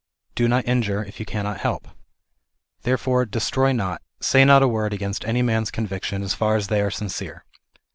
[0.33, 1.87] Do not injure, if you cannot help.
[2.81, 6.81] Therefore destroy not, say not a word against any man's convictions so far as they
[6.81, 7.45] are sincere.